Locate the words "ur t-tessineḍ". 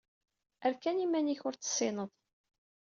1.47-2.11